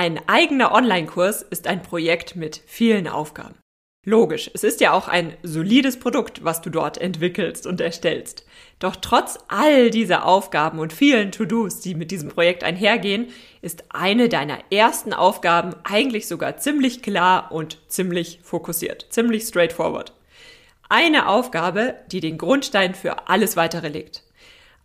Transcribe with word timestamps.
Ein 0.00 0.18
eigener 0.28 0.72
Online-Kurs 0.72 1.42
ist 1.42 1.66
ein 1.66 1.82
Projekt 1.82 2.34
mit 2.34 2.62
vielen 2.66 3.06
Aufgaben. 3.06 3.56
Logisch, 4.06 4.50
es 4.54 4.64
ist 4.64 4.80
ja 4.80 4.94
auch 4.94 5.08
ein 5.08 5.36
solides 5.42 5.98
Produkt, 5.98 6.42
was 6.42 6.62
du 6.62 6.70
dort 6.70 6.96
entwickelst 6.96 7.66
und 7.66 7.82
erstellst. 7.82 8.46
Doch 8.78 8.96
trotz 8.96 9.38
all 9.48 9.90
dieser 9.90 10.24
Aufgaben 10.24 10.78
und 10.78 10.94
vielen 10.94 11.32
To-Dos, 11.32 11.80
die 11.80 11.94
mit 11.94 12.12
diesem 12.12 12.30
Projekt 12.30 12.64
einhergehen, 12.64 13.26
ist 13.60 13.84
eine 13.90 14.30
deiner 14.30 14.60
ersten 14.70 15.12
Aufgaben 15.12 15.74
eigentlich 15.84 16.28
sogar 16.28 16.56
ziemlich 16.56 17.02
klar 17.02 17.52
und 17.52 17.76
ziemlich 17.88 18.40
fokussiert, 18.42 19.04
ziemlich 19.10 19.42
straightforward. 19.42 20.14
Eine 20.88 21.28
Aufgabe, 21.28 21.96
die 22.10 22.20
den 22.20 22.38
Grundstein 22.38 22.94
für 22.94 23.28
alles 23.28 23.54
weitere 23.58 23.88
legt. 23.88 24.22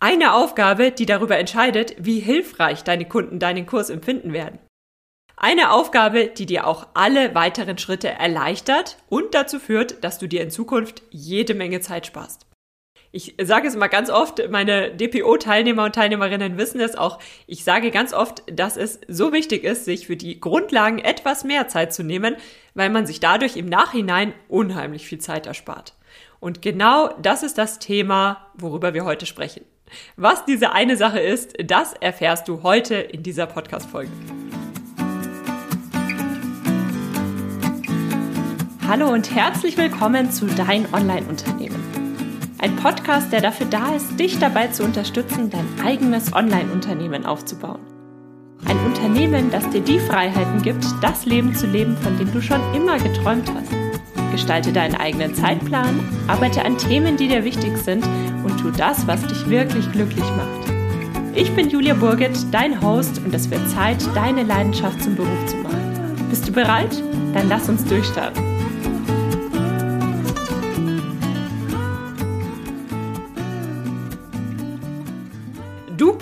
Eine 0.01 0.33
Aufgabe, 0.33 0.91
die 0.91 1.05
darüber 1.05 1.37
entscheidet, 1.37 1.95
wie 1.97 2.19
hilfreich 2.19 2.83
deine 2.83 3.05
Kunden 3.05 3.39
deinen 3.39 3.65
Kurs 3.65 3.89
empfinden 3.89 4.33
werden. 4.33 4.59
Eine 5.37 5.71
Aufgabe, 5.71 6.27
die 6.27 6.45
dir 6.45 6.65
auch 6.65 6.87
alle 6.93 7.35
weiteren 7.35 7.77
Schritte 7.77 8.09
erleichtert 8.09 8.97
und 9.09 9.33
dazu 9.33 9.59
führt, 9.59 10.03
dass 10.03 10.17
du 10.17 10.27
dir 10.27 10.41
in 10.41 10.49
Zukunft 10.49 11.03
jede 11.09 11.53
Menge 11.53 11.81
Zeit 11.81 12.05
sparst. 12.05 12.45
Ich 13.11 13.35
sage 13.41 13.67
es 13.69 13.75
immer 13.75 13.87
ganz 13.87 14.09
oft, 14.09 14.41
meine 14.49 14.93
DPO-Teilnehmer 14.93 15.85
und 15.85 15.95
Teilnehmerinnen 15.95 16.57
wissen 16.57 16.81
es 16.81 16.95
auch. 16.95 17.19
Ich 17.47 17.63
sage 17.63 17.89
ganz 17.89 18.13
oft, 18.13 18.43
dass 18.51 18.75
es 18.75 18.99
so 19.07 19.31
wichtig 19.31 19.63
ist, 19.63 19.85
sich 19.85 20.07
für 20.07 20.17
die 20.17 20.41
Grundlagen 20.41 20.99
etwas 20.99 21.45
mehr 21.45 21.69
Zeit 21.69 21.93
zu 21.93 22.03
nehmen, 22.03 22.35
weil 22.73 22.89
man 22.89 23.05
sich 23.05 23.21
dadurch 23.21 23.55
im 23.55 23.67
Nachhinein 23.67 24.33
unheimlich 24.49 25.07
viel 25.07 25.19
Zeit 25.19 25.47
erspart. 25.47 25.93
Und 26.41 26.61
genau 26.61 27.09
das 27.21 27.43
ist 27.43 27.57
das 27.57 27.79
Thema, 27.79 28.47
worüber 28.53 28.93
wir 28.93 29.05
heute 29.05 29.25
sprechen. 29.25 29.63
Was 30.17 30.43
diese 30.43 30.71
eine 30.73 30.97
Sache 30.97 31.19
ist, 31.19 31.53
das 31.63 31.93
erfährst 31.93 32.49
du 32.49 32.63
heute 32.63 32.95
in 32.95 33.23
dieser 33.23 33.45
Podcast-Folge. 33.45 34.11
Hallo 38.87 39.11
und 39.11 39.33
herzlich 39.33 39.77
willkommen 39.77 40.29
zu 40.31 40.45
Dein 40.45 40.85
Online-Unternehmen. 40.93 41.83
Ein 42.59 42.75
Podcast, 42.75 43.31
der 43.31 43.41
dafür 43.41 43.65
da 43.65 43.95
ist, 43.95 44.19
dich 44.19 44.37
dabei 44.37 44.67
zu 44.67 44.83
unterstützen, 44.83 45.49
dein 45.49 45.65
eigenes 45.83 46.31
Online-Unternehmen 46.33 47.25
aufzubauen. 47.25 47.79
Ein 48.67 48.77
Unternehmen, 48.85 49.49
das 49.49 49.67
dir 49.71 49.81
die 49.81 49.99
Freiheiten 49.99 50.61
gibt, 50.61 50.85
das 51.01 51.25
Leben 51.25 51.55
zu 51.55 51.65
leben, 51.65 51.97
von 51.97 52.15
dem 52.19 52.31
du 52.31 52.43
schon 52.43 52.61
immer 52.75 52.99
geträumt 52.99 53.51
hast. 53.55 53.71
Gestalte 54.31 54.71
deinen 54.71 54.95
eigenen 54.95 55.33
Zeitplan, 55.33 55.99
arbeite 56.27 56.63
an 56.63 56.77
Themen, 56.77 57.17
die 57.17 57.27
dir 57.27 57.43
wichtig 57.43 57.75
sind 57.77 58.05
und 58.43 58.59
tu 58.59 58.69
das, 58.69 59.07
was 59.07 59.25
dich 59.25 59.49
wirklich 59.49 59.91
glücklich 59.93 60.25
macht. 60.37 60.71
Ich 61.33 61.51
bin 61.55 61.71
Julia 61.71 61.95
Burget, 61.95 62.37
dein 62.51 62.79
Host 62.83 63.19
und 63.25 63.33
es 63.33 63.49
wird 63.49 63.67
Zeit, 63.67 63.97
deine 64.13 64.43
Leidenschaft 64.43 65.01
zum 65.01 65.15
Beruf 65.15 65.45
zu 65.47 65.57
machen. 65.57 66.27
Bist 66.29 66.47
du 66.47 66.51
bereit? 66.51 67.01
Dann 67.33 67.49
lass 67.49 67.67
uns 67.67 67.83
durchstarten. 67.85 68.54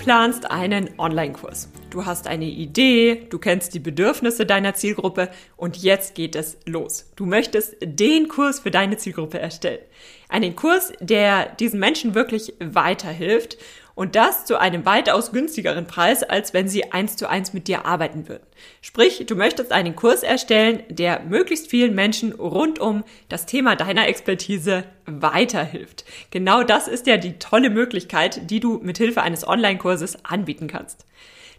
Planst 0.04 0.50
einen 0.50 0.90
Online-Kurs. 0.98 1.70
Du 1.88 2.04
hast 2.04 2.26
eine 2.26 2.44
Idee, 2.44 3.26
du 3.30 3.38
kennst 3.38 3.72
die 3.72 3.80
Bedürfnisse 3.80 4.44
deiner 4.44 4.74
Zielgruppe 4.74 5.30
und 5.56 5.78
jetzt 5.78 6.14
geht 6.14 6.36
es 6.36 6.58
los. 6.66 7.10
Du 7.16 7.24
möchtest 7.24 7.76
den 7.80 8.28
Kurs 8.28 8.60
für 8.60 8.70
deine 8.70 8.98
Zielgruppe 8.98 9.38
erstellen. 9.38 9.80
Einen 10.28 10.56
Kurs, 10.56 10.92
der 11.00 11.46
diesen 11.54 11.80
Menschen 11.80 12.14
wirklich 12.14 12.52
weiterhilft 12.60 13.56
und 13.94 14.16
das 14.16 14.44
zu 14.44 14.58
einem 14.58 14.84
weitaus 14.84 15.32
günstigeren 15.32 15.86
Preis, 15.86 16.22
als 16.22 16.52
wenn 16.52 16.68
sie 16.68 16.92
eins 16.92 17.16
zu 17.16 17.28
eins 17.28 17.52
mit 17.52 17.68
dir 17.68 17.86
arbeiten 17.86 18.28
würden. 18.28 18.46
Sprich, 18.80 19.24
du 19.26 19.36
möchtest 19.36 19.72
einen 19.72 19.94
Kurs 19.94 20.22
erstellen, 20.22 20.82
der 20.88 21.20
möglichst 21.20 21.70
vielen 21.70 21.94
Menschen 21.94 22.32
rund 22.32 22.78
um 22.78 23.04
das 23.28 23.46
Thema 23.46 23.76
deiner 23.76 24.08
Expertise 24.08 24.84
weiterhilft. 25.06 26.04
Genau 26.30 26.62
das 26.62 26.88
ist 26.88 27.06
ja 27.06 27.16
die 27.16 27.38
tolle 27.38 27.70
Möglichkeit, 27.70 28.50
die 28.50 28.60
du 28.60 28.80
mit 28.82 28.98
Hilfe 28.98 29.22
eines 29.22 29.46
Online-Kurses 29.46 30.24
anbieten 30.24 30.66
kannst. 30.66 31.06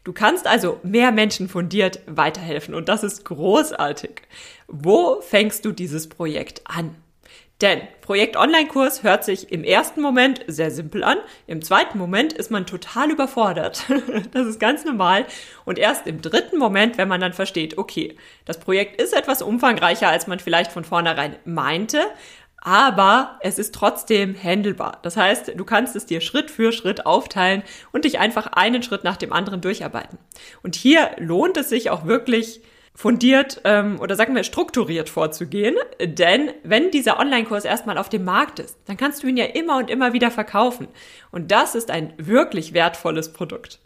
Du 0.03 0.13
kannst 0.13 0.45
also 0.45 0.79
mehr 0.83 1.11
Menschen 1.11 1.49
fundiert 1.49 1.99
weiterhelfen 2.05 2.75
und 2.75 2.89
das 2.89 3.03
ist 3.03 3.25
großartig. 3.25 4.21
Wo 4.67 5.19
fängst 5.21 5.65
du 5.65 5.71
dieses 5.71 6.07
Projekt 6.07 6.61
an? 6.65 6.95
Denn 7.61 7.81
Projekt 8.01 8.35
Online-Kurs 8.35 9.03
hört 9.03 9.23
sich 9.23 9.51
im 9.51 9.63
ersten 9.63 10.01
Moment 10.01 10.41
sehr 10.47 10.71
simpel 10.71 11.05
an, 11.05 11.17
im 11.47 11.61
zweiten 11.61 11.97
Moment 11.97 12.33
ist 12.33 12.51
man 12.51 12.65
total 12.65 13.11
überfordert. 13.11 13.85
das 14.33 14.45
ist 14.45 14.59
ganz 14.59 14.83
normal. 14.83 15.25
Und 15.63 15.79
erst 15.79 16.05
im 16.05 16.21
dritten 16.21 16.57
Moment, 16.57 16.97
wenn 16.97 17.07
man 17.07 17.21
dann 17.21 17.31
versteht, 17.31 17.77
okay, 17.77 18.17
das 18.43 18.59
Projekt 18.59 19.01
ist 19.01 19.13
etwas 19.13 19.41
umfangreicher, 19.41 20.09
als 20.09 20.27
man 20.27 20.39
vielleicht 20.39 20.73
von 20.73 20.83
vornherein 20.83 21.37
meinte, 21.45 22.01
aber 22.65 23.37
es 23.41 23.59
ist 23.59 23.75
trotzdem 23.75 24.35
handelbar. 24.35 24.99
Das 25.03 25.15
heißt, 25.15 25.53
du 25.55 25.65
kannst 25.65 25.95
es 25.95 26.07
dir 26.07 26.19
Schritt 26.19 26.49
für 26.49 26.71
Schritt 26.71 27.05
aufteilen 27.05 27.61
und 27.91 28.05
dich 28.05 28.19
einfach 28.19 28.47
einen 28.47 28.81
Schritt 28.81 29.03
nach 29.03 29.17
dem 29.17 29.31
anderen 29.31 29.61
durcharbeiten. 29.61 30.17
Und 30.63 30.75
hier 30.75 31.11
lohnt 31.19 31.57
es 31.57 31.69
sich 31.69 31.91
auch 31.91 32.05
wirklich, 32.05 32.61
fundiert 32.95 33.61
ähm, 33.65 33.99
oder 33.99 34.15
sagen 34.15 34.33
wir 34.33 34.43
strukturiert 34.43 35.09
vorzugehen. 35.09 35.75
Denn 36.01 36.51
wenn 36.63 36.89
dieser 36.89 37.19
Online-Kurs 37.19 37.65
erstmal 37.65 37.97
auf 37.97 38.09
dem 38.09 38.23
Markt 38.23 38.59
ist, 38.59 38.79
dann 38.85 38.97
kannst 38.97 39.21
du 39.21 39.27
ihn 39.27 39.37
ja 39.37 39.45
immer 39.45 39.77
und 39.77 39.89
immer 39.89 40.13
wieder 40.13 40.31
verkaufen. 40.31 40.87
Und 41.31 41.51
das 41.51 41.75
ist 41.75 41.91
ein 41.91 42.13
wirklich 42.17 42.73
wertvolles 42.73 43.33
Produkt. 43.33 43.79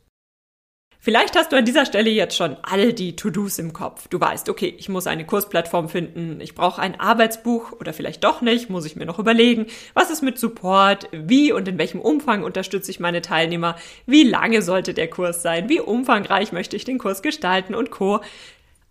Vielleicht 1.02 1.38
hast 1.38 1.54
du 1.54 1.56
an 1.56 1.64
dieser 1.64 1.86
Stelle 1.86 2.10
jetzt 2.10 2.36
schon 2.36 2.58
all 2.62 2.92
die 2.92 3.16
To-Dos 3.16 3.58
im 3.58 3.72
Kopf. 3.72 4.10
Du 4.10 4.20
weißt, 4.20 4.50
okay, 4.50 4.76
ich 4.78 4.90
muss 4.90 5.08
eine 5.08 5.26
Kursplattform 5.26 5.88
finden, 5.88 6.42
ich 6.42 6.56
brauche 6.56 6.82
ein 6.82 7.00
Arbeitsbuch 7.00 7.72
oder 7.80 7.94
vielleicht 7.94 8.26
doch 8.26 8.42
nicht, 8.42 8.70
muss 8.70 8.86
ich 8.86 8.98
mir 8.98 9.06
noch 9.06 9.18
überlegen, 9.18 9.68
was 9.94 10.12
ist 10.12 10.22
mit 10.22 10.38
Support, 10.38 11.08
wie 11.14 11.54
und 11.54 11.70
in 11.70 11.78
welchem 11.78 12.02
Umfang 12.02 12.44
unterstütze 12.44 12.92
ich 12.92 13.00
meine 13.00 13.22
Teilnehmer, 13.22 13.78
wie 14.08 14.24
lange 14.24 14.62
sollte 14.62 14.94
der 14.94 15.10
Kurs 15.10 15.42
sein, 15.42 15.70
wie 15.70 15.80
umfangreich 15.80 16.52
möchte 16.52 16.76
ich 16.76 16.84
den 16.84 16.98
Kurs 16.98 17.22
gestalten 17.22 17.76
und 17.76 17.92
co. 17.92 18.20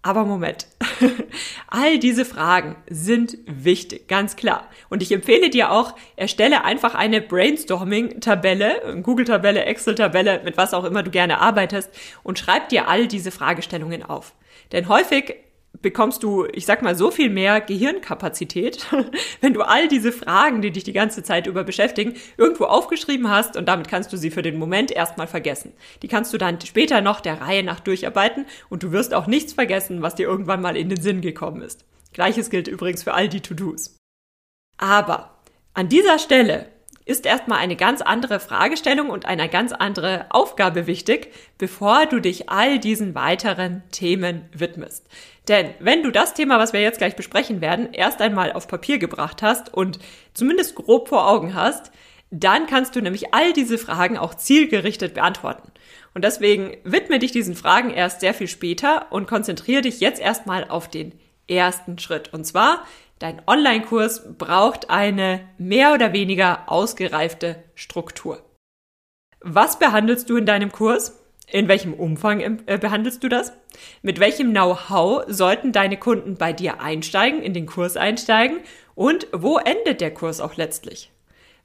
Aber 0.09 0.25
Moment. 0.25 0.67
All 1.69 1.99
diese 1.99 2.25
Fragen 2.25 2.77
sind 2.89 3.37
wichtig, 3.45 4.09
ganz 4.09 4.37
klar. 4.37 4.67
Und 4.89 5.03
ich 5.03 5.13
empfehle 5.13 5.51
dir 5.51 5.71
auch, 5.71 5.95
erstelle 6.17 6.65
einfach 6.65 6.95
eine 6.95 7.21
Brainstorming-Tabelle, 7.21 9.03
Google-Tabelle, 9.03 9.67
Excel-Tabelle, 9.67 10.41
mit 10.45 10.57
was 10.57 10.73
auch 10.73 10.85
immer 10.85 11.03
du 11.03 11.11
gerne 11.11 11.43
arbeitest 11.43 11.91
und 12.23 12.39
schreib 12.39 12.71
dir 12.71 12.89
all 12.89 13.07
diese 13.07 13.31
Fragestellungen 13.31 14.03
auf. 14.03 14.33
Denn 14.73 14.89
häufig 14.89 15.35
bekommst 15.83 16.23
du, 16.23 16.47
ich 16.47 16.67
sag 16.67 16.83
mal, 16.83 16.97
so 16.97 17.11
viel 17.11 17.31
mehr 17.31 17.61
Gehirnkapazität, 17.61 18.87
wenn 19.41 19.55
du 19.55 19.63
all 19.63 19.89
diese 19.89 20.13
Fragen, 20.13 20.63
die 20.63 20.71
dich 20.71 20.85
die 20.85 20.93
ganze 20.93 21.23
Zeit 21.23 21.47
über 21.47 21.65
beschäftigen, 21.65 22.15
irgendwo 22.37 22.65
aufgeschrieben 22.65 23.31
hast 23.31 23.57
und 23.57 23.67
damit 23.67 23.89
kannst 23.89 24.13
du 24.13 24.17
sie 24.17 24.31
für 24.31 24.43
den 24.43 24.59
Moment 24.59 24.91
erstmal 24.91 25.27
vergessen. 25.27 25.73
Die 26.03 26.09
kannst 26.09 26.33
du 26.33 26.39
dann 26.39 26.61
später 26.61 27.01
noch 27.01 27.21
der 27.21 27.41
Reihe 27.41 27.63
nach 27.63 27.81
durcharbeiten 27.81 28.47
und 28.69 28.83
du 28.83 28.93
wirst 28.93 29.15
auch 29.15 29.27
nichts 29.27 29.53
vergessen, 29.53 30.03
was 30.03 30.15
dir 30.15 30.27
irgendwann 30.27 30.63
mal 30.63 30.77
in 30.77 30.89
den 30.89 31.01
Sinn 31.01 31.21
gekommen 31.21 31.63
ist. 31.63 31.85
Gleiches 32.13 32.51
gilt 32.51 32.69
übrigens 32.69 33.03
für 33.03 33.15
all 33.15 33.29
die 33.29 33.41
To-Dos. 33.41 33.97
Aber 34.79 35.39
an 35.75 35.89
dieser 35.89 36.19
Stelle 36.19 36.67
ist 37.09 37.25
erstmal 37.25 37.59
eine 37.59 37.75
ganz 37.75 38.03
andere 38.03 38.39
Fragestellung 38.39 39.09
und 39.09 39.25
eine 39.25 39.49
ganz 39.49 39.73
andere 39.73 40.27
Aufgabe 40.29 40.87
wichtig, 40.87 41.33
bevor 41.57 42.05
du 42.05 42.21
dich 42.21 42.51
all 42.51 42.79
diesen 42.79 43.15
weiteren 43.15 43.83
Themen 43.91 44.43
widmest. 44.53 45.07
Denn 45.49 45.71
wenn 45.81 46.03
du 46.03 46.11
das 46.11 46.35
Thema, 46.35 46.59
was 46.59 46.75
wir 46.75 46.83
jetzt 46.83 46.99
gleich 46.99 47.17
besprechen 47.17 47.63
werden, 47.63 47.95
erst 47.95 48.21
einmal 48.21 48.53
auf 48.53 48.69
Papier 48.69 48.99
gebracht 48.99 49.41
hast 49.41 49.73
und 49.73 49.99
zumindest 50.35 50.75
grob 50.75 51.09
vor 51.09 51.27
Augen 51.27 51.55
hast, 51.55 51.91
dann 52.31 52.67
kannst 52.67 52.95
du 52.95 53.01
nämlich 53.01 53.33
all 53.33 53.55
diese 53.55 53.79
Fragen 53.79 54.19
auch 54.19 54.35
zielgerichtet 54.35 55.15
beantworten. 55.15 55.73
Und 56.13 56.27
deswegen 56.27 56.77
widme 56.85 57.19
dich 57.19 57.33
diesen 57.33 57.55
Fragen 57.55 57.89
erst 57.89 58.21
sehr 58.21 58.35
viel 58.35 58.49
später 58.49 59.07
und 59.11 59.27
konzentriere 59.27 59.81
dich 59.81 60.01
jetzt 60.01 60.21
erstmal 60.21 60.69
auf 60.69 60.89
den 60.91 61.15
ersten 61.47 61.99
Schritt. 61.99 62.35
Und 62.35 62.45
zwar 62.45 62.85
Dein 63.19 63.43
Online-Kurs 63.47 64.37
braucht 64.39 64.91
eine 64.91 65.41
mehr 65.59 65.93
oder 65.93 66.13
weniger 66.13 66.71
ausgereifte 66.71 67.65
Struktur. 67.75 68.43
Was 69.41 69.79
behandelst 69.79 70.31
du 70.31 70.37
in 70.37 70.47
deinem 70.47 70.71
Kurs? 70.71 71.19
In 71.51 71.67
welchem 71.67 71.95
Umfang 71.95 72.41
äh, 72.41 72.79
behandelst 72.79 73.25
du 73.25 73.29
das? 73.29 73.53
Mit 74.03 74.21
welchem 74.21 74.51
Know-how 74.51 75.25
sollten 75.29 75.73
deine 75.73 75.97
Kunden 75.97 76.37
bei 76.37 76.53
dir 76.53 76.81
einsteigen, 76.81 77.43
in 77.43 77.55
den 77.55 77.67
Kurs 77.67 77.97
einsteigen? 77.97 78.61
Und 78.95 79.27
wo 79.33 79.59
endet 79.59 80.01
der 80.01 80.13
Kurs 80.13 80.41
auch 80.41 80.57
letztlich? 80.57 81.11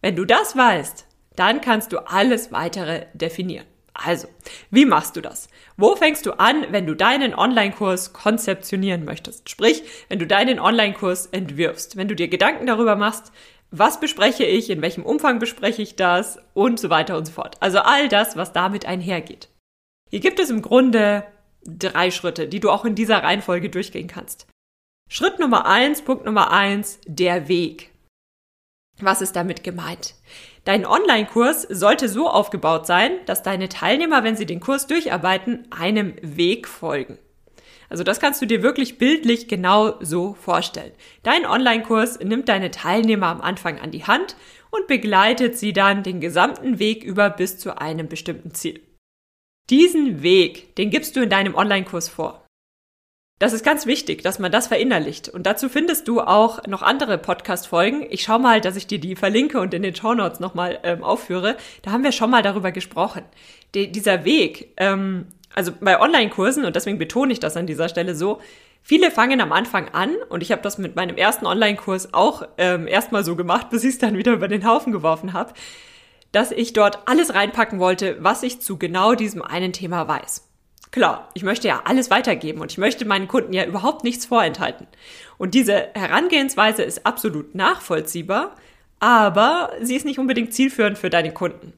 Wenn 0.02 0.16
du 0.16 0.26
das 0.26 0.56
weißt, 0.56 1.06
dann 1.36 1.62
kannst 1.62 1.92
du 1.92 2.00
alles 2.00 2.52
weitere 2.52 3.08
definieren. 3.14 3.66
Also, 3.94 4.28
wie 4.72 4.86
machst 4.86 5.16
du 5.16 5.22
das? 5.22 5.50
Wo 5.78 5.96
fängst 5.96 6.26
du 6.26 6.34
an, 6.34 6.66
wenn 6.72 6.88
du 6.88 6.96
deinen 6.96 7.36
Online-Kurs 7.36 8.12
konzeptionieren 8.14 9.06
möchtest? 9.06 9.50
Sprich, 9.50 9.84
wenn 10.10 10.20
du 10.20 10.26
deinen 10.26 10.60
Online-Kurs 10.60 11.28
entwirfst, 11.28 11.96
wenn 11.96 12.08
du 12.08 12.16
dir 12.16 12.28
Gedanken 12.28 12.66
darüber 12.66 12.96
machst, 12.96 13.32
was 13.70 14.00
bespreche 14.00 14.46
ich, 14.46 14.70
in 14.70 14.82
welchem 14.82 15.04
Umfang 15.04 15.40
bespreche 15.40 15.82
ich 15.82 15.96
das 15.96 16.40
und 16.54 16.80
so 16.80 16.90
weiter 16.90 17.18
und 17.18 17.26
so 17.26 17.34
fort. 17.34 17.58
Also 17.60 17.80
all 17.80 18.08
das, 18.08 18.36
was 18.36 18.52
damit 18.52 18.86
einhergeht. 18.86 19.50
Hier 20.10 20.20
gibt 20.20 20.40
es 20.40 20.50
im 20.50 20.62
Grunde 20.62 21.24
drei 21.66 22.12
Schritte, 22.12 22.48
die 22.48 22.60
du 22.60 22.70
auch 22.70 22.86
in 22.86 22.96
dieser 22.96 23.24
Reihenfolge 23.24 23.70
durchgehen 23.70 24.08
kannst. 24.08 24.48
Schritt 25.10 25.40
Nummer 25.40 25.66
eins, 25.66 26.02
Punkt 26.02 26.26
Nummer 26.26 26.52
eins, 26.52 27.00
der 27.06 27.48
Weg. 27.48 27.92
Was 29.00 29.22
ist 29.22 29.36
damit 29.36 29.64
gemeint? 29.64 30.14
Dein 30.66 30.86
Online-Kurs 30.86 31.64
sollte 31.64 32.08
so 32.08 32.30
aufgebaut 32.30 32.88
sein, 32.88 33.12
dass 33.26 33.44
deine 33.44 33.68
Teilnehmer, 33.68 34.24
wenn 34.24 34.38
sie 34.38 34.46
den 34.46 34.62
Kurs 34.62 34.88
durcharbeiten, 34.88 35.68
einem 35.72 36.16
Weg 36.22 36.68
folgen. 36.68 37.18
Also 37.90 38.04
das 38.04 38.20
kannst 38.20 38.42
du 38.42 38.46
dir 38.46 38.64
wirklich 38.64 38.98
bildlich 38.98 39.48
genau 39.48 39.96
so 40.00 40.34
vorstellen. 40.34 40.94
Dein 41.22 41.46
Online-Kurs 41.46 42.20
nimmt 42.22 42.50
deine 42.50 42.72
Teilnehmer 42.72 43.28
am 43.28 43.42
Anfang 43.42 43.80
an 43.80 43.92
die 43.92 44.06
Hand 44.06 44.36
und 44.72 44.88
begleitet 44.88 45.58
sie 45.58 45.74
dann 45.74 46.02
den 46.02 46.20
gesamten 46.22 46.80
Weg 46.80 47.04
über 47.04 47.30
bis 47.30 47.60
zu 47.60 47.78
einem 47.78 48.08
bestimmten 48.08 48.54
Ziel. 48.54 48.82
Diesen 49.70 50.24
Weg, 50.24 50.76
den 50.78 50.90
gibst 50.90 51.16
du 51.16 51.22
in 51.22 51.30
deinem 51.30 51.56
Online-Kurs 51.56 52.10
vor. 52.10 52.43
Das 53.44 53.52
ist 53.52 53.66
ganz 53.66 53.86
wichtig, 53.86 54.22
dass 54.22 54.40
man 54.40 54.54
das 54.54 54.68
verinnerlicht. 54.68 55.28
Und 55.28 55.46
dazu 55.46 55.68
findest 55.68 56.08
du 56.08 56.22
auch 56.22 56.66
noch 56.66 56.82
andere 56.82 57.18
Podcast-Folgen. 57.18 58.08
Ich 58.10 58.24
schau 58.24 58.40
mal, 58.40 58.62
dass 58.62 58.78
ich 58.78 58.88
dir 58.88 59.02
die 59.02 59.18
verlinke 59.18 59.60
und 59.60 59.74
in 59.74 59.84
den 59.84 59.94
Show 59.94 60.14
Notes 60.14 60.40
nochmal 60.40 60.80
ähm, 60.84 61.04
aufführe. 61.04 61.58
Da 61.82 61.92
haben 61.92 62.06
wir 62.06 62.14
schon 62.14 62.30
mal 62.30 62.42
darüber 62.42 62.72
gesprochen. 62.72 63.24
De 63.76 63.88
dieser 63.88 64.24
Weg, 64.24 64.74
ähm, 64.78 65.26
also 65.54 65.74
bei 65.78 66.00
Online-Kursen, 66.00 66.64
und 66.64 66.78
deswegen 66.78 66.98
betone 66.98 67.34
ich 67.34 67.42
das 67.42 67.58
an 67.58 67.68
dieser 67.68 67.90
Stelle 67.90 68.16
so, 68.16 68.40
viele 68.82 69.12
fangen 69.12 69.42
am 69.42 69.52
Anfang 69.52 69.90
an, 69.90 70.16
und 70.30 70.42
ich 70.42 70.54
habe 70.54 70.62
das 70.62 70.78
mit 70.78 70.96
meinem 70.96 71.18
ersten 71.18 71.46
Online-Kurs 71.46 72.14
auch 72.14 72.44
ähm, 72.58 72.88
erstmal 72.88 73.26
so 73.26 73.36
gemacht, 73.36 73.70
bis 73.72 73.84
ich 73.84 73.90
es 73.90 74.00
dann 74.00 74.16
wieder 74.16 74.32
über 74.32 74.48
den 74.48 74.66
Haufen 74.66 74.94
geworfen 74.94 75.34
habe, 75.34 75.54
dass 76.32 76.54
ich 76.54 76.72
dort 76.72 77.10
alles 77.10 77.34
reinpacken 77.34 77.82
wollte, 77.82 78.16
was 78.22 78.42
ich 78.42 78.62
zu 78.62 78.78
genau 78.78 79.16
diesem 79.16 79.42
einen 79.42 79.74
Thema 79.74 80.08
weiß. 80.08 80.53
Klar, 80.94 81.28
ich 81.34 81.42
möchte 81.42 81.68
ja 81.68 81.82
alles 81.86 82.12
weitergeben 82.12 82.62
und 82.62 82.72
ich 82.72 82.78
möchte 82.78 83.04
meinen 83.04 83.28
Kunden 83.28 83.52
ja 83.52 83.66
überhaupt 83.66 84.04
nichts 84.04 84.28
vorenthalten. 84.28 84.86
Und 85.40 85.56
diese 85.56 85.88
Herangehensweise 85.96 86.84
ist 86.84 87.04
absolut 87.04 87.56
nachvollziehbar, 87.56 88.56
aber 89.00 89.72
sie 89.82 89.96
ist 89.96 90.06
nicht 90.06 90.20
unbedingt 90.20 90.54
zielführend 90.54 91.00
für 91.00 91.10
deine 91.10 91.34
Kunden. 91.34 91.74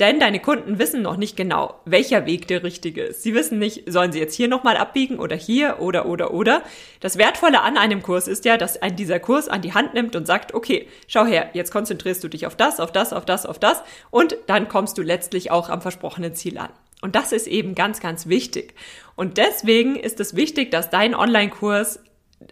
Denn 0.00 0.18
deine 0.18 0.40
Kunden 0.40 0.78
wissen 0.78 1.02
noch 1.02 1.18
nicht 1.18 1.36
genau, 1.36 1.78
welcher 1.84 2.24
Weg 2.24 2.48
der 2.48 2.62
richtige 2.62 3.02
ist. 3.02 3.22
Sie 3.22 3.34
wissen 3.34 3.58
nicht, 3.58 3.82
sollen 3.92 4.12
sie 4.12 4.18
jetzt 4.18 4.34
hier 4.34 4.48
nochmal 4.48 4.78
abbiegen 4.78 5.18
oder 5.18 5.36
hier 5.36 5.80
oder 5.80 6.06
oder 6.06 6.32
oder. 6.32 6.62
Das 7.00 7.18
Wertvolle 7.18 7.60
an 7.60 7.76
einem 7.76 8.02
Kurs 8.02 8.26
ist 8.28 8.46
ja, 8.46 8.56
dass 8.56 8.80
ein 8.80 8.96
dieser 8.96 9.20
Kurs 9.20 9.46
an 9.46 9.60
die 9.60 9.74
Hand 9.74 9.92
nimmt 9.92 10.16
und 10.16 10.26
sagt, 10.26 10.54
okay, 10.54 10.88
schau 11.06 11.26
her, 11.26 11.50
jetzt 11.52 11.70
konzentrierst 11.70 12.24
du 12.24 12.28
dich 12.28 12.46
auf 12.46 12.56
das, 12.56 12.80
auf 12.80 12.92
das, 12.92 13.12
auf 13.12 13.26
das, 13.26 13.44
auf 13.44 13.58
das 13.58 13.82
und 14.10 14.38
dann 14.46 14.68
kommst 14.68 14.96
du 14.96 15.02
letztlich 15.02 15.50
auch 15.50 15.68
am 15.68 15.82
versprochenen 15.82 16.34
Ziel 16.34 16.56
an. 16.56 16.70
Und 17.04 17.16
das 17.16 17.32
ist 17.32 17.46
eben 17.48 17.74
ganz, 17.74 18.00
ganz 18.00 18.28
wichtig. 18.28 18.72
Und 19.14 19.36
deswegen 19.36 19.94
ist 19.94 20.20
es 20.20 20.36
wichtig, 20.36 20.70
dass 20.70 20.88
dein 20.88 21.14
Online-Kurs 21.14 22.00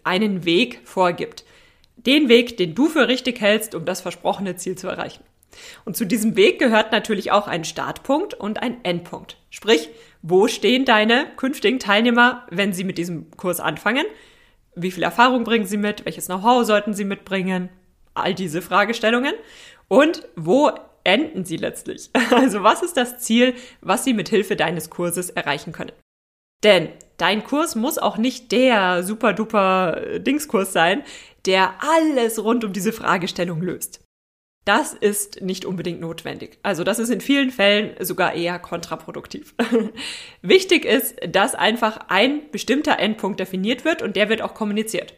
einen 0.04 0.44
Weg 0.44 0.82
vorgibt. 0.84 1.46
Den 1.96 2.28
Weg, 2.28 2.58
den 2.58 2.74
du 2.74 2.88
für 2.88 3.08
richtig 3.08 3.40
hältst, 3.40 3.74
um 3.74 3.86
das 3.86 4.02
versprochene 4.02 4.54
Ziel 4.56 4.76
zu 4.76 4.88
erreichen. 4.88 5.24
Und 5.86 5.96
zu 5.96 6.04
diesem 6.04 6.36
Weg 6.36 6.58
gehört 6.58 6.92
natürlich 6.92 7.32
auch 7.32 7.48
ein 7.48 7.64
Startpunkt 7.64 8.34
und 8.34 8.62
ein 8.62 8.84
Endpunkt. 8.84 9.38
Sprich, 9.48 9.88
wo 10.20 10.48
stehen 10.48 10.84
deine 10.84 11.28
künftigen 11.38 11.78
Teilnehmer, 11.78 12.46
wenn 12.50 12.74
sie 12.74 12.84
mit 12.84 12.98
diesem 12.98 13.30
Kurs 13.30 13.58
anfangen? 13.58 14.04
Wie 14.74 14.90
viel 14.90 15.02
Erfahrung 15.02 15.44
bringen 15.44 15.64
sie 15.64 15.78
mit? 15.78 16.04
Welches 16.04 16.26
Know-how 16.26 16.66
sollten 16.66 16.92
sie 16.92 17.06
mitbringen? 17.06 17.70
All 18.12 18.34
diese 18.34 18.60
Fragestellungen. 18.60 19.32
Und 19.88 20.28
wo 20.36 20.72
enden 21.04 21.44
sie 21.44 21.56
letztlich? 21.56 22.10
Also 22.30 22.62
was 22.62 22.82
ist 22.82 22.96
das 22.96 23.18
Ziel, 23.18 23.54
was 23.80 24.04
sie 24.04 24.14
mit 24.14 24.28
Hilfe 24.28 24.56
deines 24.56 24.90
Kurses 24.90 25.30
erreichen 25.30 25.72
können? 25.72 25.92
Denn 26.64 26.88
dein 27.16 27.44
Kurs 27.44 27.74
muss 27.74 27.98
auch 27.98 28.16
nicht 28.16 28.52
der 28.52 29.02
super 29.02 29.32
duper 29.32 29.96
äh, 29.96 30.20
Dingskurs 30.20 30.72
sein, 30.72 31.02
der 31.46 31.74
alles 31.80 32.42
rund 32.42 32.64
um 32.64 32.72
diese 32.72 32.92
Fragestellung 32.92 33.60
löst. 33.60 34.00
Das 34.64 34.94
ist 34.94 35.42
nicht 35.42 35.64
unbedingt 35.64 36.00
notwendig. 36.00 36.58
Also 36.62 36.84
das 36.84 37.00
ist 37.00 37.10
in 37.10 37.20
vielen 37.20 37.50
Fällen 37.50 37.96
sogar 37.98 38.34
eher 38.34 38.60
kontraproduktiv. 38.60 39.54
Wichtig 40.42 40.84
ist, 40.84 41.16
dass 41.28 41.56
einfach 41.56 41.98
ein 42.08 42.48
bestimmter 42.52 43.00
Endpunkt 43.00 43.40
definiert 43.40 43.84
wird 43.84 44.02
und 44.02 44.14
der 44.14 44.28
wird 44.28 44.40
auch 44.40 44.54
kommuniziert. 44.54 45.14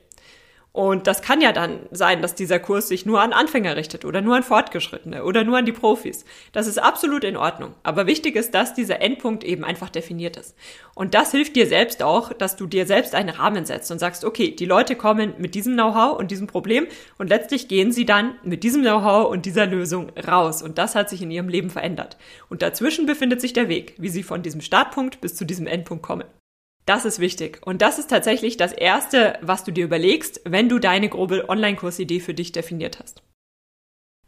Und 0.77 1.07
das 1.07 1.23
kann 1.23 1.41
ja 1.41 1.53
dann 1.53 1.87
sein, 1.93 2.21
dass 2.21 2.35
dieser 2.35 2.59
Kurs 2.59 2.89
sich 2.89 3.07
nur 3.07 3.23
an 3.23 3.33
Anfänger 3.33 3.77
richtet 3.77 4.05
oder 4.05 4.21
nur 4.23 4.35
an 4.35 4.43
Fortgeschrittene 4.43 5.23
oder 5.23 5.45
nur 5.45 5.57
an 5.57 5.67
die 5.67 5.71
Profis. 5.73 6.25
Das 6.51 6.67
ist 6.67 6.79
absolut 6.79 7.23
in 7.23 7.37
Ordnung. 7.37 7.75
Aber 7.85 8.09
wichtig 8.09 8.35
ist, 8.35 8.55
dass 8.55 8.75
dieser 8.75 9.01
Endpunkt 9.01 9.45
eben 9.45 9.63
einfach 9.63 9.89
definiert 9.89 10.37
ist. 10.37 10.57
Und 10.97 11.15
das 11.15 11.31
hilft 11.31 11.55
dir 11.55 11.69
selbst 11.69 12.03
auch, 12.03 12.33
dass 12.33 12.57
du 12.57 12.67
dir 12.67 12.87
selbst 12.87 13.15
einen 13.15 13.29
Rahmen 13.29 13.65
setzt 13.67 13.93
und 13.93 14.01
sagst, 14.01 14.25
okay, 14.25 14.51
die 14.51 14.65
Leute 14.65 14.97
kommen 14.97 15.35
mit 15.39 15.55
diesem 15.55 15.75
Know-how 15.75 16.19
und 16.19 16.33
diesem 16.33 16.49
Problem 16.49 16.89
und 17.19 17.29
letztlich 17.29 17.69
gehen 17.69 17.93
sie 17.93 18.05
dann 18.05 18.35
mit 18.43 18.65
diesem 18.65 18.83
Know-how 18.83 19.31
und 19.31 19.47
dieser 19.47 19.67
Lösung 19.67 20.11
raus. 20.27 20.61
Und 20.61 20.79
das 20.79 20.97
hat 20.97 21.09
sich 21.09 21.23
in 21.23 21.31
ihrem 21.31 21.49
Leben 21.49 21.71
verändert. 21.71 22.17
Und 22.49 22.63
dazwischen 22.63 23.07
befindet 23.07 23.41
sich 23.41 23.53
der 23.53 23.69
Weg, 23.69 23.95
wie 23.99 24.09
sie 24.09 24.25
von 24.25 24.43
diesem 24.43 24.61
Startpunkt 24.61 25.21
bis 25.21 25.37
zu 25.37 25.45
diesem 25.45 25.69
Endpunkt 25.69 26.03
kommen. 26.03 26.25
Das 26.87 27.05
ist 27.05 27.19
wichtig. 27.19 27.61
Und 27.65 27.81
das 27.83 27.99
ist 27.99 28.11
tatsächlich 28.11 28.57
das 28.57 28.73
Erste, 28.73 29.39
was 29.41 29.65
du 29.65 29.71
dir 29.71 29.85
überlegst, 29.85 30.41
wenn 30.45 30.69
du 30.69 30.79
deine 30.79 31.09
grobe 31.09 31.49
Online-Kursidee 31.49 32.21
für 32.21 32.35
dich 32.35 32.53
definiert 32.53 32.99
hast. 33.01 33.23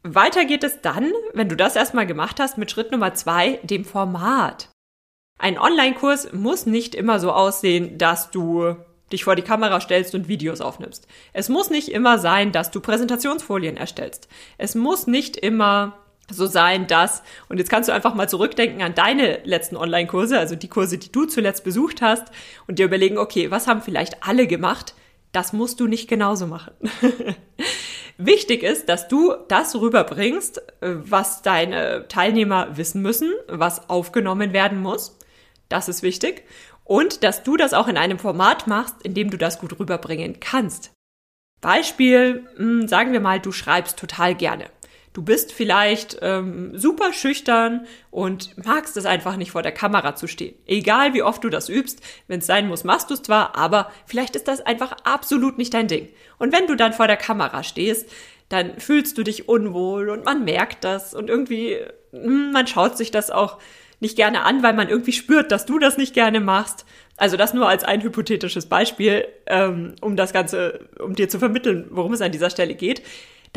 Weiter 0.02 0.44
geht 0.44 0.64
es 0.64 0.80
dann, 0.80 1.12
wenn 1.34 1.48
du 1.48 1.56
das 1.56 1.76
erstmal 1.76 2.06
gemacht 2.06 2.40
hast, 2.40 2.58
mit 2.58 2.70
Schritt 2.70 2.92
Nummer 2.92 3.14
zwei, 3.14 3.58
dem 3.62 3.84
Format. 3.84 4.70
Ein 5.38 5.58
Online-Kurs 5.58 6.32
muss 6.32 6.64
nicht 6.64 6.94
immer 6.94 7.20
so 7.20 7.32
aussehen, 7.32 7.98
dass 7.98 8.30
du 8.30 8.76
dich 9.12 9.24
vor 9.24 9.36
die 9.36 9.42
Kamera 9.42 9.80
stellst 9.80 10.14
und 10.14 10.28
Videos 10.28 10.60
aufnimmst. 10.60 11.06
Es 11.32 11.48
muss 11.48 11.70
nicht 11.70 11.88
immer 11.88 12.18
sein, 12.18 12.52
dass 12.52 12.70
du 12.70 12.80
Präsentationsfolien 12.80 13.76
erstellst. 13.76 14.28
Es 14.58 14.74
muss 14.74 15.06
nicht 15.06 15.36
immer 15.36 15.98
so 16.30 16.46
sein, 16.46 16.86
dass, 16.86 17.22
und 17.48 17.58
jetzt 17.58 17.70
kannst 17.70 17.88
du 17.88 17.92
einfach 17.92 18.14
mal 18.14 18.28
zurückdenken 18.28 18.82
an 18.82 18.94
deine 18.94 19.40
letzten 19.44 19.76
Online-Kurse, 19.76 20.38
also 20.38 20.56
die 20.56 20.68
Kurse, 20.68 20.98
die 20.98 21.12
du 21.12 21.26
zuletzt 21.26 21.64
besucht 21.64 22.02
hast, 22.02 22.24
und 22.66 22.78
dir 22.78 22.86
überlegen, 22.86 23.18
okay, 23.18 23.50
was 23.50 23.66
haben 23.66 23.82
vielleicht 23.82 24.26
alle 24.26 24.46
gemacht? 24.46 24.94
Das 25.32 25.52
musst 25.52 25.80
du 25.80 25.86
nicht 25.86 26.08
genauso 26.08 26.46
machen. 26.46 26.72
Wichtig 28.18 28.62
ist, 28.62 28.88
dass 28.88 29.08
du 29.08 29.34
das 29.48 29.78
rüberbringst, 29.78 30.62
was 30.80 31.42
deine 31.42 32.08
Teilnehmer 32.08 32.76
wissen 32.76 33.02
müssen, 33.02 33.34
was 33.46 33.90
aufgenommen 33.90 34.54
werden 34.54 34.80
muss. 34.80 35.18
Das 35.68 35.88
ist 35.88 36.02
wichtig. 36.02 36.44
Und 36.84 37.24
dass 37.24 37.42
du 37.42 37.56
das 37.56 37.74
auch 37.74 37.88
in 37.88 37.98
einem 37.98 38.18
Format 38.18 38.66
machst, 38.66 38.94
in 39.02 39.12
dem 39.12 39.30
du 39.30 39.36
das 39.36 39.58
gut 39.58 39.78
rüberbringen 39.78 40.40
kannst. 40.40 40.92
Beispiel, 41.60 42.46
hm, 42.56 42.86
sagen 42.86 43.12
wir 43.12 43.20
mal, 43.20 43.40
du 43.40 43.50
schreibst 43.50 43.98
total 43.98 44.34
gerne. 44.34 44.70
Du 45.16 45.22
bist 45.22 45.50
vielleicht 45.50 46.18
ähm, 46.20 46.76
super 46.76 47.14
schüchtern 47.14 47.86
und 48.10 48.50
magst 48.66 48.98
es 48.98 49.06
einfach 49.06 49.38
nicht 49.38 49.50
vor 49.50 49.62
der 49.62 49.72
Kamera 49.72 50.14
zu 50.14 50.26
stehen. 50.26 50.54
Egal 50.66 51.14
wie 51.14 51.22
oft 51.22 51.42
du 51.42 51.48
das 51.48 51.70
übst, 51.70 52.02
wenn 52.28 52.40
es 52.40 52.46
sein 52.46 52.68
muss, 52.68 52.84
machst 52.84 53.08
du 53.08 53.14
es 53.14 53.22
zwar, 53.22 53.56
aber 53.56 53.90
vielleicht 54.04 54.36
ist 54.36 54.46
das 54.46 54.60
einfach 54.60 54.94
absolut 55.04 55.56
nicht 55.56 55.72
dein 55.72 55.88
Ding. 55.88 56.10
Und 56.36 56.52
wenn 56.52 56.66
du 56.66 56.74
dann 56.74 56.92
vor 56.92 57.06
der 57.06 57.16
Kamera 57.16 57.62
stehst, 57.62 58.10
dann 58.50 58.78
fühlst 58.78 59.16
du 59.16 59.22
dich 59.22 59.48
unwohl 59.48 60.10
und 60.10 60.26
man 60.26 60.44
merkt 60.44 60.84
das 60.84 61.14
und 61.14 61.30
irgendwie, 61.30 61.78
hm, 62.10 62.52
man 62.52 62.66
schaut 62.66 62.98
sich 62.98 63.10
das 63.10 63.30
auch 63.30 63.56
nicht 64.00 64.16
gerne 64.16 64.42
an, 64.42 64.62
weil 64.62 64.74
man 64.74 64.90
irgendwie 64.90 65.14
spürt, 65.14 65.50
dass 65.50 65.64
du 65.64 65.78
das 65.78 65.96
nicht 65.96 66.12
gerne 66.12 66.40
machst. 66.40 66.84
Also 67.16 67.38
das 67.38 67.54
nur 67.54 67.66
als 67.66 67.84
ein 67.84 68.02
hypothetisches 68.02 68.66
Beispiel, 68.66 69.26
ähm, 69.46 69.94
um 70.02 70.14
das 70.14 70.34
Ganze, 70.34 70.90
um 70.98 71.14
dir 71.14 71.30
zu 71.30 71.38
vermitteln, 71.38 71.86
worum 71.88 72.12
es 72.12 72.20
an 72.20 72.32
dieser 72.32 72.50
Stelle 72.50 72.74
geht 72.74 73.00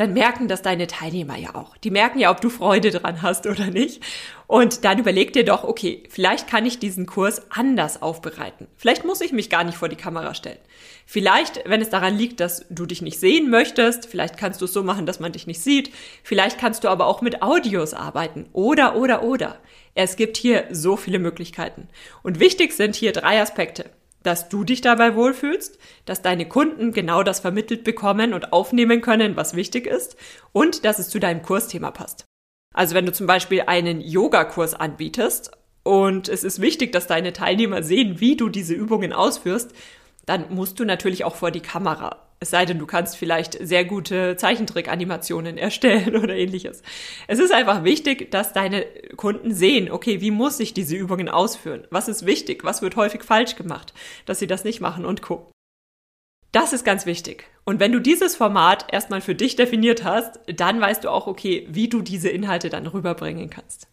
dann 0.00 0.14
merken 0.14 0.48
das 0.48 0.62
deine 0.62 0.86
Teilnehmer 0.86 1.36
ja 1.36 1.54
auch. 1.54 1.76
Die 1.76 1.90
merken 1.90 2.18
ja, 2.20 2.30
ob 2.30 2.40
du 2.40 2.48
Freude 2.48 2.90
dran 2.90 3.20
hast 3.20 3.46
oder 3.46 3.66
nicht. 3.66 4.02
Und 4.46 4.86
dann 4.86 4.98
überleg 4.98 5.34
dir 5.34 5.44
doch, 5.44 5.62
okay, 5.62 6.04
vielleicht 6.08 6.48
kann 6.48 6.64
ich 6.64 6.78
diesen 6.78 7.04
Kurs 7.04 7.42
anders 7.50 8.00
aufbereiten. 8.00 8.66
Vielleicht 8.76 9.04
muss 9.04 9.20
ich 9.20 9.32
mich 9.32 9.50
gar 9.50 9.62
nicht 9.62 9.76
vor 9.76 9.90
die 9.90 9.96
Kamera 9.96 10.32
stellen. 10.32 10.56
Vielleicht, 11.04 11.68
wenn 11.68 11.82
es 11.82 11.90
daran 11.90 12.16
liegt, 12.16 12.40
dass 12.40 12.64
du 12.70 12.86
dich 12.86 13.02
nicht 13.02 13.20
sehen 13.20 13.50
möchtest, 13.50 14.06
vielleicht 14.06 14.38
kannst 14.38 14.62
du 14.62 14.64
es 14.64 14.72
so 14.72 14.82
machen, 14.82 15.04
dass 15.04 15.20
man 15.20 15.32
dich 15.32 15.46
nicht 15.46 15.60
sieht. 15.60 15.92
Vielleicht 16.22 16.58
kannst 16.58 16.82
du 16.82 16.88
aber 16.88 17.04
auch 17.04 17.20
mit 17.20 17.42
Audios 17.42 17.92
arbeiten. 17.92 18.48
Oder, 18.54 18.96
oder, 18.96 19.22
oder. 19.22 19.58
Es 19.94 20.16
gibt 20.16 20.38
hier 20.38 20.64
so 20.70 20.96
viele 20.96 21.18
Möglichkeiten. 21.18 21.88
Und 22.22 22.40
wichtig 22.40 22.72
sind 22.72 22.96
hier 22.96 23.12
drei 23.12 23.42
Aspekte 23.42 23.90
dass 24.22 24.48
du 24.48 24.64
dich 24.64 24.80
dabei 24.80 25.14
wohlfühlst, 25.14 25.78
dass 26.04 26.22
deine 26.22 26.46
Kunden 26.46 26.92
genau 26.92 27.22
das 27.22 27.40
vermittelt 27.40 27.84
bekommen 27.84 28.34
und 28.34 28.52
aufnehmen 28.52 29.00
können, 29.00 29.36
was 29.36 29.54
wichtig 29.54 29.86
ist 29.86 30.16
und 30.52 30.84
dass 30.84 30.98
es 30.98 31.08
zu 31.08 31.18
deinem 31.18 31.42
Kursthema 31.42 31.90
passt. 31.90 32.24
Also 32.74 32.94
wenn 32.94 33.06
du 33.06 33.12
zum 33.12 33.26
Beispiel 33.26 33.62
einen 33.66 34.00
Yogakurs 34.00 34.74
anbietest 34.74 35.50
und 35.82 36.28
es 36.28 36.44
ist 36.44 36.60
wichtig, 36.60 36.92
dass 36.92 37.06
deine 37.06 37.32
Teilnehmer 37.32 37.82
sehen, 37.82 38.20
wie 38.20 38.36
du 38.36 38.48
diese 38.48 38.74
Übungen 38.74 39.12
ausführst, 39.12 39.72
dann 40.26 40.54
musst 40.54 40.78
du 40.78 40.84
natürlich 40.84 41.24
auch 41.24 41.34
vor 41.34 41.50
die 41.50 41.60
Kamera. 41.60 42.29
Es 42.42 42.48
sei 42.48 42.64
denn, 42.64 42.78
du 42.78 42.86
kannst 42.86 43.18
vielleicht 43.18 43.58
sehr 43.60 43.84
gute 43.84 44.34
Zeichentrick-Animationen 44.34 45.58
erstellen 45.58 46.16
oder 46.16 46.34
ähnliches. 46.34 46.82
Es 47.28 47.38
ist 47.38 47.52
einfach 47.52 47.84
wichtig, 47.84 48.30
dass 48.30 48.54
deine 48.54 48.86
Kunden 49.16 49.52
sehen, 49.52 49.90
okay, 49.90 50.22
wie 50.22 50.30
muss 50.30 50.58
ich 50.58 50.72
diese 50.72 50.96
Übungen 50.96 51.28
ausführen? 51.28 51.86
Was 51.90 52.08
ist 52.08 52.24
wichtig? 52.24 52.64
Was 52.64 52.80
wird 52.80 52.96
häufig 52.96 53.24
falsch 53.24 53.56
gemacht? 53.56 53.92
Dass 54.24 54.38
sie 54.38 54.46
das 54.46 54.64
nicht 54.64 54.80
machen 54.80 55.04
und 55.04 55.20
co. 55.20 55.52
Das 56.50 56.72
ist 56.72 56.82
ganz 56.82 57.04
wichtig. 57.04 57.44
Und 57.64 57.78
wenn 57.78 57.92
du 57.92 58.00
dieses 58.00 58.36
Format 58.36 58.86
erstmal 58.90 59.20
für 59.20 59.34
dich 59.34 59.54
definiert 59.54 60.02
hast, 60.02 60.40
dann 60.46 60.80
weißt 60.80 61.04
du 61.04 61.10
auch, 61.10 61.26
okay, 61.26 61.66
wie 61.68 61.88
du 61.88 62.00
diese 62.00 62.30
Inhalte 62.30 62.70
dann 62.70 62.86
rüberbringen 62.86 63.50
kannst. 63.50 63.86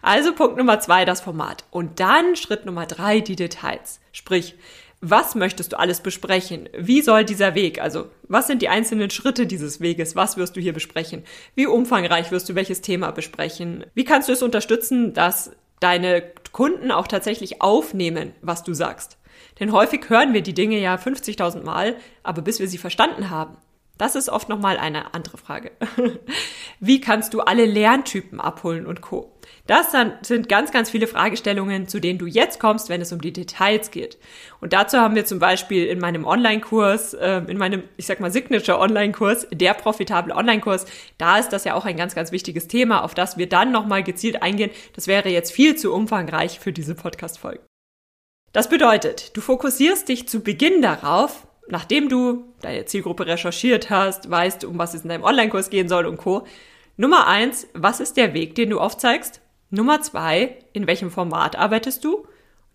Also 0.00 0.32
Punkt 0.32 0.56
Nummer 0.56 0.78
zwei, 0.78 1.04
das 1.04 1.20
Format. 1.20 1.64
Und 1.72 1.98
dann 1.98 2.36
Schritt 2.36 2.66
Nummer 2.66 2.86
drei, 2.86 3.18
die 3.18 3.36
Details. 3.36 4.00
Sprich, 4.12 4.54
was 5.00 5.34
möchtest 5.34 5.72
du 5.72 5.78
alles 5.78 6.00
besprechen? 6.00 6.68
Wie 6.76 7.00
soll 7.00 7.24
dieser 7.24 7.54
Weg, 7.54 7.80
also 7.80 8.08
was 8.28 8.46
sind 8.46 8.60
die 8.60 8.68
einzelnen 8.68 9.10
Schritte 9.10 9.46
dieses 9.46 9.80
Weges? 9.80 10.14
Was 10.14 10.36
wirst 10.36 10.56
du 10.56 10.60
hier 10.60 10.74
besprechen? 10.74 11.24
Wie 11.54 11.66
umfangreich 11.66 12.30
wirst 12.30 12.48
du 12.48 12.54
welches 12.54 12.82
Thema 12.82 13.10
besprechen? 13.10 13.86
Wie 13.94 14.04
kannst 14.04 14.28
du 14.28 14.32
es 14.32 14.42
unterstützen, 14.42 15.14
dass 15.14 15.52
deine 15.80 16.22
Kunden 16.52 16.90
auch 16.90 17.08
tatsächlich 17.08 17.62
aufnehmen, 17.62 18.34
was 18.42 18.62
du 18.62 18.74
sagst? 18.74 19.16
Denn 19.58 19.72
häufig 19.72 20.08
hören 20.08 20.34
wir 20.34 20.42
die 20.42 20.54
Dinge 20.54 20.78
ja 20.78 20.96
50.000 20.96 21.62
Mal, 21.62 21.96
aber 22.22 22.42
bis 22.42 22.60
wir 22.60 22.68
sie 22.68 22.78
verstanden 22.78 23.30
haben, 23.30 23.56
das 23.96 24.14
ist 24.14 24.30
oft 24.30 24.48
nochmal 24.48 24.78
eine 24.78 25.14
andere 25.14 25.36
Frage. 25.36 25.72
Wie 26.82 27.00
kannst 27.00 27.34
du 27.34 27.40
alle 27.40 27.66
Lerntypen 27.66 28.40
abholen 28.40 28.86
und 28.86 29.02
Co. 29.02 29.30
Das 29.66 29.92
sind 30.22 30.48
ganz, 30.48 30.72
ganz 30.72 30.90
viele 30.90 31.06
Fragestellungen, 31.06 31.86
zu 31.86 32.00
denen 32.00 32.18
du 32.18 32.26
jetzt 32.26 32.58
kommst, 32.58 32.88
wenn 32.88 33.02
es 33.02 33.12
um 33.12 33.20
die 33.20 33.32
Details 33.32 33.90
geht. 33.90 34.18
Und 34.60 34.72
dazu 34.72 34.98
haben 34.98 35.14
wir 35.14 35.26
zum 35.26 35.38
Beispiel 35.38 35.86
in 35.86 36.00
meinem 36.00 36.24
Online-Kurs, 36.24 37.14
äh, 37.14 37.42
in 37.46 37.58
meinem, 37.58 37.82
ich 37.96 38.06
sag 38.06 38.18
mal, 38.18 38.32
Signature 38.32 38.78
Online-Kurs, 38.78 39.46
der 39.52 39.74
profitable 39.74 40.34
Online-Kurs, 40.34 40.86
da 41.18 41.38
ist 41.38 41.50
das 41.50 41.64
ja 41.64 41.74
auch 41.74 41.84
ein 41.84 41.96
ganz, 41.96 42.14
ganz 42.14 42.32
wichtiges 42.32 42.66
Thema, 42.66 43.04
auf 43.04 43.14
das 43.14 43.36
wir 43.36 43.48
dann 43.48 43.70
nochmal 43.70 44.02
gezielt 44.02 44.42
eingehen. 44.42 44.70
Das 44.96 45.06
wäre 45.06 45.28
jetzt 45.28 45.52
viel 45.52 45.76
zu 45.76 45.92
umfangreich 45.92 46.58
für 46.58 46.72
diese 46.72 46.94
Podcast-Folge. 46.94 47.60
Das 48.52 48.68
bedeutet, 48.68 49.36
du 49.36 49.40
fokussierst 49.40 50.08
dich 50.08 50.28
zu 50.28 50.40
Beginn 50.40 50.82
darauf, 50.82 51.46
nachdem 51.68 52.08
du 52.08 52.44
deine 52.62 52.84
Zielgruppe 52.86 53.26
recherchiert 53.26 53.90
hast, 53.90 54.28
weißt, 54.30 54.64
um 54.64 54.78
was 54.78 54.94
es 54.94 55.02
in 55.02 55.10
deinem 55.10 55.22
Online-Kurs 55.22 55.70
gehen 55.70 55.88
soll 55.88 56.06
und 56.06 56.16
Co. 56.16 56.46
Nummer 57.00 57.26
eins, 57.26 57.66
was 57.72 57.98
ist 57.98 58.18
der 58.18 58.34
Weg, 58.34 58.56
den 58.56 58.68
du 58.68 58.78
aufzeigst? 58.78 59.40
Nummer 59.70 60.02
zwei, 60.02 60.58
in 60.74 60.86
welchem 60.86 61.10
Format 61.10 61.56
arbeitest 61.56 62.04
du? 62.04 62.26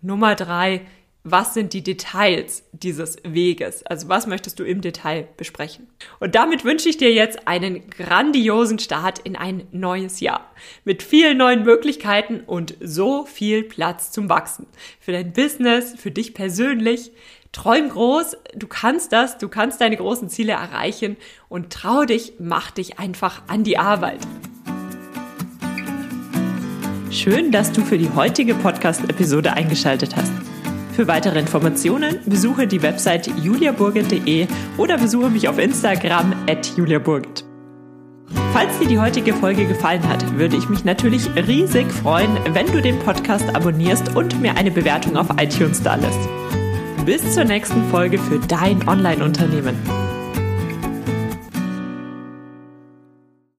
Nummer 0.01 0.33
drei, 0.33 0.81
was 1.23 1.53
sind 1.53 1.73
die 1.73 1.83
Details 1.83 2.63
dieses 2.71 3.17
Weges? 3.23 3.85
Also 3.85 4.09
was 4.09 4.25
möchtest 4.25 4.57
du 4.57 4.63
im 4.63 4.81
Detail 4.81 5.27
besprechen? 5.37 5.89
Und 6.19 6.33
damit 6.33 6.65
wünsche 6.65 6.89
ich 6.89 6.97
dir 6.97 7.13
jetzt 7.13 7.47
einen 7.47 7.87
grandiosen 7.91 8.79
Start 8.79 9.19
in 9.19 9.35
ein 9.35 9.67
neues 9.71 10.21
Jahr. 10.21 10.51
Mit 10.85 11.03
vielen 11.03 11.37
neuen 11.37 11.61
Möglichkeiten 11.61 12.39
und 12.39 12.75
so 12.81 13.27
viel 13.27 13.61
Platz 13.61 14.11
zum 14.11 14.27
Wachsen. 14.27 14.65
Für 14.99 15.11
dein 15.11 15.33
Business, 15.33 15.93
für 15.99 16.09
dich 16.09 16.33
persönlich. 16.33 17.11
Träum 17.55 17.87
groß, 17.87 18.35
du 18.53 18.67
kannst 18.67 19.13
das, 19.13 19.37
du 19.37 19.47
kannst 19.47 19.79
deine 19.79 19.95
großen 19.95 20.29
Ziele 20.29 20.51
erreichen 20.51 21.15
und 21.47 21.71
trau 21.71 22.03
dich, 22.03 22.33
mach 22.37 22.69
dich 22.69 22.99
einfach 22.99 23.43
an 23.47 23.63
die 23.63 23.77
Arbeit. 23.77 24.19
Schön, 27.09 27.53
dass 27.53 27.71
du 27.71 27.79
für 27.79 27.97
die 27.97 28.09
heutige 28.13 28.55
Podcast-Episode 28.55 29.53
eingeschaltet 29.53 30.17
hast. 30.17 30.33
Für 30.97 31.07
weitere 31.07 31.39
Informationen 31.39 32.19
besuche 32.25 32.67
die 32.67 32.81
Website 32.81 33.27
juliaburgit.de 33.41 34.47
oder 34.77 34.97
besuche 34.97 35.29
mich 35.29 35.47
auf 35.47 35.57
Instagram 35.57 36.33
at 36.49 36.73
juliaburgit. 36.75 37.45
Falls 38.51 38.77
dir 38.79 38.87
die 38.89 38.99
heutige 38.99 39.33
Folge 39.33 39.65
gefallen 39.65 40.05
hat, 40.09 40.37
würde 40.37 40.57
ich 40.57 40.67
mich 40.67 40.83
natürlich 40.83 41.33
riesig 41.35 41.89
freuen, 41.89 42.37
wenn 42.51 42.67
du 42.67 42.81
den 42.81 42.99
Podcast 42.99 43.47
abonnierst 43.55 44.13
und 44.13 44.41
mir 44.41 44.57
eine 44.57 44.71
Bewertung 44.71 45.15
auf 45.15 45.27
iTunes 45.39 45.81
da 45.81 45.95
lässt. 45.95 46.44
Bis 47.05 47.35
zur 47.35 47.43
nächsten 47.43 47.83
Folge 47.91 48.17
für 48.17 48.39
dein 48.39 48.87
Online-Unternehmen. 48.87 50.04